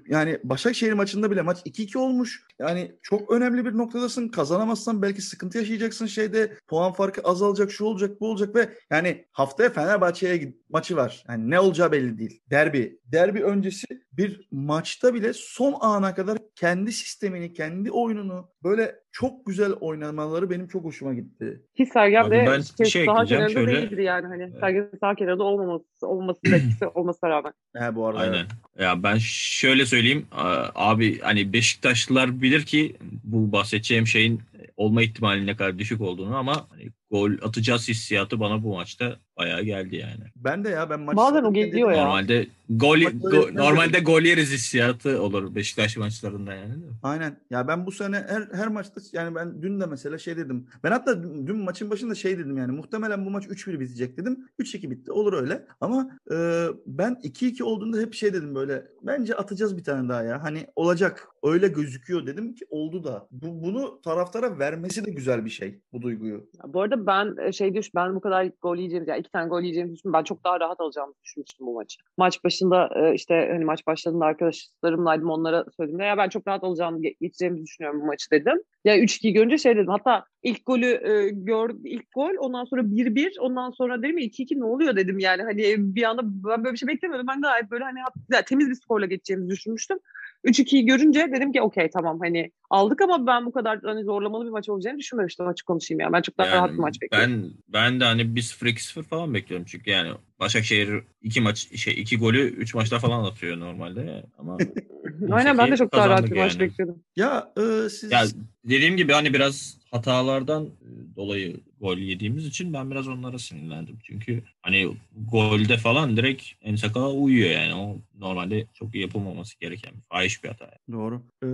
[0.07, 2.43] yani Başakşehir maçında bile maç 2-2 olmuş.
[2.59, 4.27] Yani çok önemli bir noktadasın.
[4.27, 6.57] Kazanamazsan belki sıkıntı yaşayacaksın şeyde.
[6.67, 11.23] Puan farkı azalacak, şu olacak, bu olacak ve yani haftaya Fenerbahçe'ye maçı var.
[11.29, 12.41] Yani ne olacağı belli değil.
[12.49, 12.99] Derbi.
[13.05, 19.71] Derbi öncesi bir maçta bile son ana kadar kendi sistemini, kendi oyununu böyle çok güzel
[19.71, 21.61] oynamaları benim çok hoşuma gitti.
[21.77, 24.27] Ki Sergen de ben şey, şey sağ kenarında şöyle- değildir yani.
[24.27, 24.59] Hani Evet.
[24.59, 27.53] Sergen sağ kenarında olmaması, olmasının etkisi olmasına rağmen.
[27.77, 28.19] He bu arada.
[28.19, 28.45] Aynen.
[28.79, 34.41] Ya ben şöyle söyleyeyim a- abi hani Beşiktaşlılar bilir ki bu bahsedeceğim şeyin
[34.77, 39.61] olma ihtimali ne kadar düşük olduğunu ama hani gol atacağız hissiyatı bana bu maçta bayağı
[39.63, 40.23] geldi yani.
[40.35, 42.03] Ben de ya ben maçı Bazen o geliyor ya.
[42.03, 46.73] Normalde gol, go- normalde gol yeriz hissiyatı olur Beşiktaş maçlarında yani.
[47.03, 47.39] Aynen.
[47.49, 50.67] Ya ben bu sene her her maçta yani ben dün de mesela şey dedim.
[50.83, 54.49] Ben hatta dün, dün maçın başında şey dedim yani muhtemelen bu maç 3-1 bitecek dedim.
[54.59, 55.11] 3-2 bitti.
[55.11, 55.67] Olur öyle.
[55.81, 58.87] Ama e, ben 2-2 olduğunda hep şey dedim böyle.
[59.01, 60.43] Bence atacağız bir tane daha ya.
[60.43, 61.32] Hani olacak.
[61.43, 63.27] Öyle gözüküyor dedim ki oldu da.
[63.31, 66.33] Bu bunu taraftara vermesi de güzel bir şey bu duyguyu.
[66.33, 69.49] Ya Bu arada ben e, şey düş, ben bu kadar gol yiyeceğimiz, yani iki tane
[69.49, 70.13] gol yiyeceğimizi düşünmüştüm.
[70.13, 71.99] Ben çok daha rahat alacağımızı düşünmüştüm bu maçı.
[72.17, 75.99] Maç başında e, işte hani maç başladığında arkadaşlarımlaydım onlara söyledim.
[75.99, 78.57] Ya ben çok rahat alacağımı, ge- geçeceğimizi düşünüyorum bu maçı dedim.
[78.85, 79.87] Ya 3-2 görünce şey dedim.
[79.87, 84.59] Hatta ilk golü e, gör, ilk gol ondan sonra 1-1 ondan sonra dedim ya 2-2
[84.59, 85.43] ne oluyor dedim yani.
[85.43, 87.27] Hani bir anda ben böyle bir şey beklemiyordum.
[87.27, 87.99] Ben gayet böyle hani
[88.31, 89.97] ya, temiz bir skorla geçeceğimizi düşünmüştüm.
[90.45, 94.49] 3-2'yi görünce dedim ki okey tamam hani aldık ama ben bu kadar hani zorlamalı bir
[94.49, 96.13] maç olacağını düşünmemiştim açık konuşayım ya.
[96.13, 97.33] Ben çok daha rahat bir maç bekliyorum.
[97.33, 100.11] ben ben de hani 1-0 2-0 falan bekliyorum çünkü yani
[100.43, 104.57] Başakşehir iki maç şey iki golü 3 maçta falan atıyor normalde ama
[105.31, 106.59] Aynen ben de çok daha rahat bir maç yani.
[106.59, 107.03] bekliyordum.
[107.15, 108.25] Ya e, siz Ya
[108.65, 113.99] dediğim gibi hani biraz hatalardan e, dolayı gol yediğimiz için ben biraz onlara sinirlendim.
[114.03, 114.97] Çünkü hani
[115.31, 117.75] golde falan direkt Ensakala uyuyor yani.
[117.75, 120.69] O normalde çok iyi yapılmaması gereken fahiş bir hata.
[120.91, 121.21] doğru.
[121.43, 121.47] E,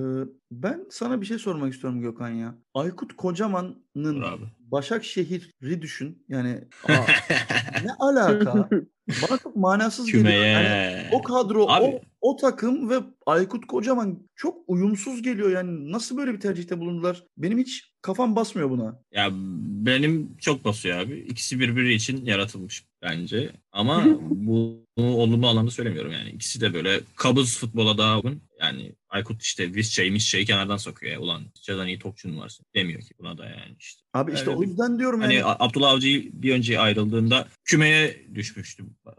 [0.51, 2.55] ben sana bir şey sormak istiyorum Gökhan ya.
[2.73, 3.73] Aykut abi.
[4.59, 6.25] Başakşehir'i düşün.
[6.29, 7.05] Yani aa,
[7.83, 8.69] ne alaka?
[9.09, 10.23] Bana çok manasız geliyor.
[10.23, 10.47] Kümeye.
[10.47, 15.49] Yani o kadro, Abi- o, o takım ve Aykut Kocaman çok uyumsuz geliyor.
[15.51, 17.23] Yani nasıl böyle bir tercihte bulundular?
[17.37, 19.01] Benim hiç kafam basmıyor buna.
[19.11, 19.29] Ya
[19.85, 21.19] benim çok basıyor abi.
[21.19, 23.51] İkisi birbiri için yaratılmış bence.
[23.71, 26.29] Ama bu olumlu anlamda söylemiyorum yani.
[26.29, 28.41] İkisi de böyle kabız futbola daha uygun.
[28.61, 31.19] Yani Aykut işte Visca'yı Misca'yı kenardan sokuyor ya.
[31.19, 32.65] Ulan Visca'dan iyi topçun varsın.
[32.75, 34.01] Demiyor ki buna da yani işte.
[34.13, 35.55] Abi işte Öyle o bir- yüzden diyorum Hani yani.
[35.59, 38.95] Abdullah Avcı bir önce ayrıldığında kümeye düşmüştüm.
[39.07, 39.11] Ee,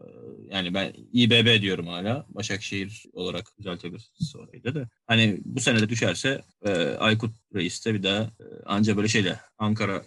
[0.54, 2.26] Yani ben İBB diyorum hala.
[2.28, 4.74] Başakşehir olarak düzeltebilirsiniz orayı da.
[4.74, 4.88] da.
[5.06, 9.40] Hani bu sene de düşerse e, Aykut Reis de bir daha e, anca böyle şeyle
[9.58, 10.02] Ankara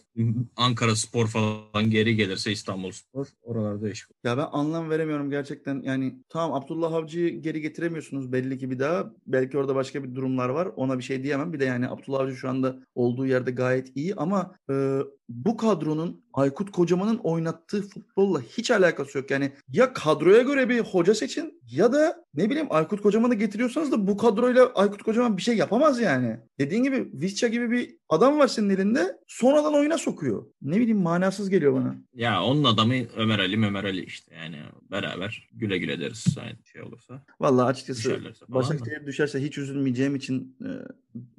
[0.55, 4.05] Ankara Spor falan geri gelirse İstanbul Spor oralarda iş.
[4.23, 5.81] Ya ben anlam veremiyorum gerçekten.
[5.85, 9.13] Yani tamam Abdullah Avcı'yı geri getiremiyorsunuz belli ki bir daha.
[9.27, 10.69] Belki orada başka bir durumlar var.
[10.75, 11.53] Ona bir şey diyemem.
[11.53, 16.23] Bir de yani Abdullah Avcı şu anda olduğu yerde gayet iyi ama e, bu kadronun
[16.33, 19.31] Aykut Kocaman'ın oynattığı futbolla hiç alakası yok.
[19.31, 24.07] Yani ya kadroya göre bir hoca seçin ya da ne bileyim Aykut Kocaman'ı getiriyorsanız da
[24.07, 26.37] bu kadroyla Aykut Kocaman bir şey yapamaz yani.
[26.59, 30.45] Dediğin gibi Visca gibi bir adam var senin elinde sonradan oyuna sokuyor.
[30.61, 31.95] Ne bileyim manasız geliyor bana.
[32.13, 34.57] Ya onun adamı Ömer Ali Ömer Ali işte yani
[34.91, 37.23] beraber güle güle deriz yani şey olursa.
[37.39, 40.69] Vallahi açıkçası Başakşehir düşerse hiç üzülmeyeceğim için e,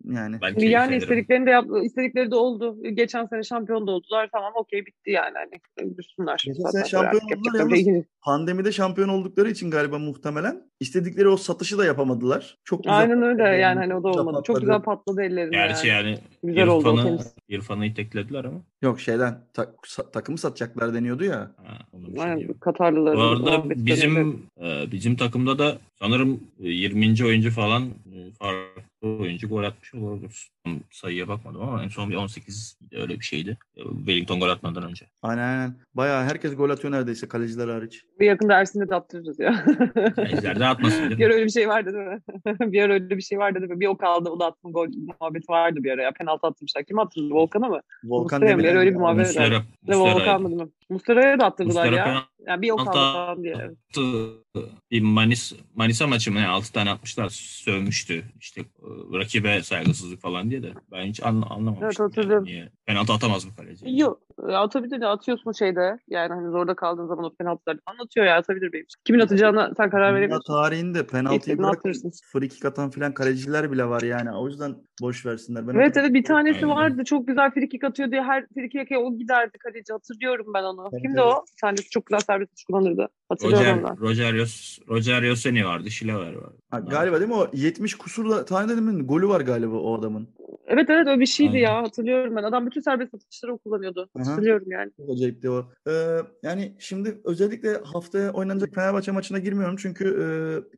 [0.05, 0.37] yani.
[0.43, 2.77] Ben yani istediklerini de yap, istedikleri de oldu.
[2.95, 4.29] Geçen sene şampiyon da oldular.
[4.33, 5.35] Tamam okey bitti yani.
[5.35, 6.43] Hani düşsünler.
[6.47, 11.85] Geçen sene şampiyon oldular yalnız pandemide şampiyon oldukları için galiba muhtemelen istedikleri o satışı da
[11.85, 12.59] yapamadılar.
[12.65, 12.99] Çok güzel.
[12.99, 14.43] Aynen öyle yani hani o da olmadı.
[14.47, 15.57] Çok güzel patladı ellerinde.
[15.57, 17.23] Gerçi yani, yani güzel İrfan'ı, oldu.
[17.49, 18.61] İrfan'ı iteklediler ama.
[18.83, 19.75] Yok şeyden ta,
[20.13, 21.51] takımı satacaklar deniyordu ya.
[21.65, 21.79] Ha,
[22.19, 23.17] Aynen şey Katarlılar.
[23.17, 27.21] Bu arada bizim e, bizim takımda da sanırım 20.
[27.21, 30.51] E, oyuncu falan e, farklı oyuncu gol atmış olabilir.
[30.91, 33.59] Sayıya bakmadım ama en son bir 18 öyle bir şeydi.
[33.75, 35.07] Wellington gol atmadan önce.
[35.23, 35.75] Aynen aynen.
[35.95, 38.05] Bayağı herkes gol atıyor neredeyse kaleciler hariç.
[38.21, 39.65] Bir yakında Ersin'de de attırırız ya.
[40.17, 41.11] Kaleciler de atmasın.
[41.11, 42.21] bir ara öyle bir şey vardı değil mi?
[42.73, 43.81] bir ara öyle bir şey vardı değil mi?
[43.81, 44.89] Bir o kaldı o da attım gol
[45.21, 46.13] muhabbeti vardı bir ara ya.
[46.13, 46.85] Penaltı atmışlar.
[46.85, 47.31] Kim attırdı?
[47.31, 47.81] Volkan'a mı?
[48.05, 50.69] Volkan Mustafa bir ara öyle bir muhabbet Muslera, Ne Volkan mı değil mi?
[50.91, 52.25] Muslera'ya da attırdılar Muslera ya.
[52.47, 53.71] Yani bir o kaldı falan diye.
[54.91, 56.47] Bir Manis, Manisa maçı mı ne?
[56.47, 57.29] 6 tane atmışlar.
[57.29, 58.25] Sövmüştü.
[58.41, 58.65] İşte e,
[59.19, 60.73] rakibe saygısızlık falan diye de.
[60.93, 61.85] Ben hiç anla, anlamamıştım.
[61.85, 62.47] Evet hatırlıyorum.
[62.47, 62.71] Yani.
[62.87, 63.85] Penaltı atamaz mı kaleci?
[63.89, 64.21] Yok.
[64.53, 65.99] Atabilir de atıyorsun şeyde.
[66.09, 68.87] Yani hani zorda kaldığın zaman o penaltıları anlatıyor ya atabilir benim.
[69.05, 70.55] Kimin atacağına sen karar veremiyorsun.
[70.55, 71.93] tarihinde penaltıyı bırakın.
[72.33, 74.33] Free kick atan filan kaleciler bile var yani.
[74.33, 75.69] O yüzden boş versinler.
[75.69, 76.77] Ben evet evet bir tanesi Aynen.
[76.77, 77.05] vardı.
[77.05, 79.93] Çok güzel free kick atıyor diye her free kick'e o giderdi kaleci.
[79.93, 80.89] Hatırlıyorum ben onu.
[80.93, 81.33] Evet, Kimdi evet.
[81.33, 81.45] o?
[81.53, 83.09] Bir tanesi çok güzel servis kullanırdı.
[83.29, 83.97] Hatırlıyorum Roger, ben.
[84.01, 85.91] Roger, Yos, Roger Yoseni vardı.
[85.91, 86.53] Şilever var.
[86.71, 87.51] Ha, galiba değil mi o?
[87.53, 89.07] 70 kusurla tane dedim mi?
[89.07, 90.29] Golü var galiba o adamın.
[90.67, 91.63] Evet evet öyle bir şeydi Aynen.
[91.63, 92.43] ya hatırlıyorum ben.
[92.43, 94.09] Adam bütün serbest atışları kullanıyordu.
[94.21, 94.31] Aha.
[94.31, 94.91] Hatırlıyorum yani.
[94.97, 95.65] Çok acayipti o.
[95.89, 99.77] Ee, yani şimdi özellikle haftaya oynanacak Fenerbahçe maçına girmiyorum.
[99.77, 100.27] Çünkü e,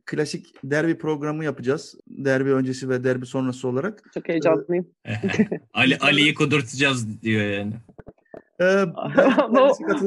[0.05, 1.95] klasik derbi programı yapacağız.
[2.07, 4.03] Derbi öncesi ve derbi sonrası olarak.
[4.13, 4.87] Çok heyecanlıyım.
[5.73, 7.73] Ali Ali'yi kudurtacağız diyor yani.
[8.61, 8.65] Ee,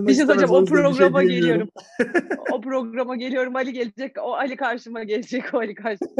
[0.07, 0.51] bir şey söyleyeceğim.
[0.51, 1.69] O programa şey geliyorum.
[2.53, 3.57] o programa geliyorum.
[3.57, 4.17] Ali gelecek.
[4.23, 5.55] O Ali karşıma gelecek.
[5.55, 6.11] O Ali karşıma.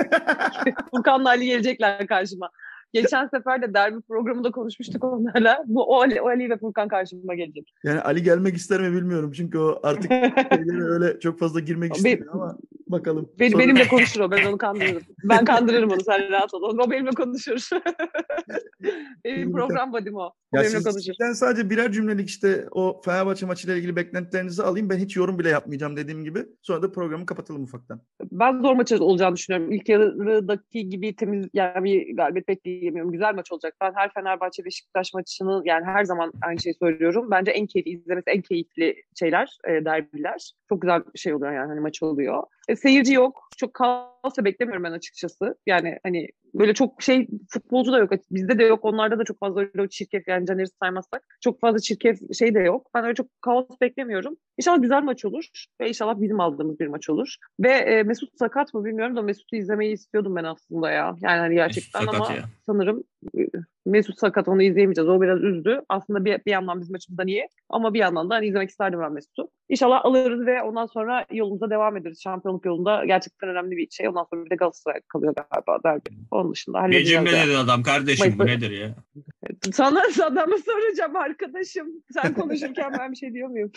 [0.91, 2.51] Furkan'la Ali gelecekler karşıma.
[2.93, 5.65] Geçen sefer de derbi programında konuşmuştuk onlarla.
[5.67, 7.75] Bu o Ali, o Ali ve Furkan karşıma gelecek.
[7.85, 9.33] Yani Ali gelmek ister mi bilmiyorum.
[9.33, 10.11] Çünkü o artık
[10.71, 12.59] öyle çok fazla girmek istemiyor ama
[12.93, 13.33] bakalım.
[13.41, 14.31] Benim, benimle konuşur o.
[14.31, 15.03] Ben onu kandırırım.
[15.25, 16.01] Ben kandırırım onu.
[16.01, 16.79] Sen rahat ol.
[16.79, 17.69] O benimle konuşur.
[19.25, 20.21] Benim program badim o.
[20.21, 21.13] o ya benimle konuşur.
[21.21, 24.91] Ben sadece birer cümlelik işte o Fenerbahçe maçıyla ilgili beklentilerinizi alayım.
[24.91, 26.47] Ben hiç yorum bile yapmayacağım dediğim gibi.
[26.63, 28.01] Sonra da programı kapatalım ufaktan.
[28.33, 29.73] Ben zor maç olacağını düşünüyorum.
[29.73, 33.13] İlk yarıdaki gibi temiz yani bir galibiyet bekleyemiyorum.
[33.13, 33.75] Güzel maç olacak.
[33.81, 37.31] Ben her Fenerbahçe Beşiktaş maçını yani her zaman aynı şeyi söylüyorum.
[37.31, 40.53] Bence en keyifli izlemesi en keyifli şeyler, e, derbiler.
[40.69, 42.43] Çok güzel bir şey oluyor yani hani maç oluyor.
[42.69, 43.49] E, seyirci yok.
[43.57, 45.55] Çok kaos da beklemiyorum ben açıkçası.
[45.67, 48.11] Yani hani böyle çok şey futbolcu da yok.
[48.31, 48.85] Bizde de yok.
[48.85, 51.23] Onlarda da çok fazla öyle o çirkef yani Caner'i saymazsak.
[51.41, 52.91] Çok fazla çirkef şey de yok.
[52.95, 54.37] Ben öyle çok kaos beklemiyorum.
[54.59, 55.45] İnşallah güzel maç olur.
[55.81, 57.37] Ve inşallah bizim aldığımız bir maç olur.
[57.61, 61.17] Ve e, Mesut sakat mı bilmiyorum da Mesut'u izlemeyi istiyordum ben aslında ya.
[61.21, 62.45] Yani hani gerçekten ama ya.
[62.67, 63.05] sanırım
[63.39, 63.47] e,
[63.87, 65.09] Mesut sakat onu izleyemeyeceğiz.
[65.09, 65.83] O biraz üzdü.
[65.89, 67.49] Aslında bir, bir yandan bizim maçımızdan iyi.
[67.69, 69.51] Ama bir yandan da hani izlemek isterdim ben Mesut'u.
[69.69, 72.21] İnşallah alırız ve ondan sonra yolumuza devam ederiz.
[72.23, 74.09] Şampiyonluk yolunda gerçekten önemli bir şey.
[74.09, 76.11] Ondan sonra bir de Galatasaray kalıyor galiba derbi.
[76.41, 78.95] Onun dışında Ne cümle dedi adam kardeşim bu nedir ya?
[79.73, 81.87] Sana adamı soracağım arkadaşım.
[82.13, 83.73] Sen konuşurken ben bir şey diyor muyum?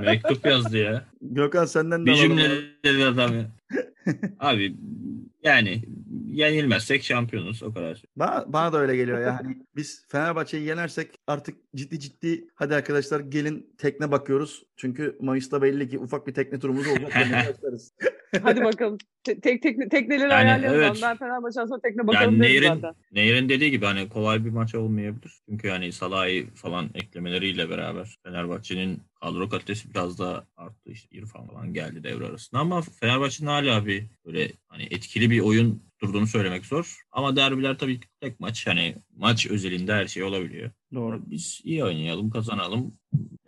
[0.00, 1.04] Mektup yazdı ya.
[1.22, 2.48] Gökhan senden de Bir cümle
[2.84, 3.46] dedi adam ya.
[4.40, 4.76] Abi
[5.42, 5.82] yani
[6.26, 8.02] yenilmezsek şampiyonuz o kadar.
[8.16, 9.58] Bana, bana da öyle geliyor yani.
[9.76, 14.62] Biz Fenerbahçe'yi yenersek artık ciddi ciddi hadi arkadaşlar gelin tekne bakıyoruz.
[14.76, 17.12] Çünkü Mayıs'ta belli ki ufak bir tekne turumuz olacak.
[18.42, 18.98] hadi bakalım.
[19.24, 20.80] Tek tek tekneleri yani, ayarlayalım.
[20.80, 20.98] Evet.
[21.02, 22.94] Ben Fenerbahçe'den sonra tekne bakalım yani Nehir'in, zaten.
[23.12, 25.32] Nehir'in dediği gibi hani kolay bir maç olmayabilir.
[25.48, 30.90] Çünkü hani Salah'ı falan eklemeleriyle beraber Fenerbahçe'nin kadro kalitesi biraz daha arttı.
[30.90, 35.82] İşte İrfan falan geldi devre arasında ama Fenerbahçe'nin hala bir böyle hani etkili bir oyun
[36.00, 37.00] durduğunu söylemek zor.
[37.12, 38.66] Ama derbiler tabii tek maç.
[38.66, 40.70] Hani maç özelinde her şey olabiliyor.
[40.94, 41.30] Doğru.
[41.30, 42.98] Biz iyi oynayalım, kazanalım.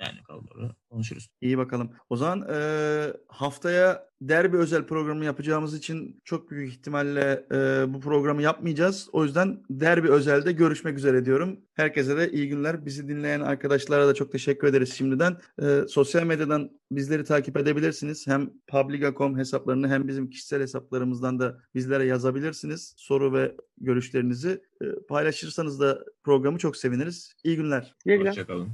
[0.01, 0.75] Yani kalmalı.
[0.91, 1.29] konuşuruz.
[1.41, 1.91] İyi bakalım.
[2.11, 8.43] O zaman e, haftaya derbi özel programı yapacağımız için çok büyük ihtimalle e, bu programı
[8.43, 9.09] yapmayacağız.
[9.13, 11.61] O yüzden derbi özelde görüşmek üzere diyorum.
[11.75, 12.87] Herkese de iyi günler.
[12.87, 15.37] Bizi dinleyen arkadaşlara da çok teşekkür ederiz şimdiden.
[15.63, 18.27] E, sosyal medyadan bizleri takip edebilirsiniz.
[18.27, 22.95] Hem Publica.com hesaplarını hem bizim kişisel hesaplarımızdan da bizlere yazabilirsiniz.
[22.97, 27.35] Soru ve görüşlerinizi e, paylaşırsanız da programı çok seviniriz.
[27.45, 27.95] İyi günler.
[28.05, 28.29] Güle güle.
[28.29, 28.69] Hoşçakalın.